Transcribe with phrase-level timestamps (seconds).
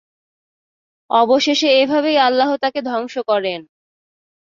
[1.09, 3.59] অবশেষে এভাবেই আল্লাহ তাকে ধ্বংস করেন।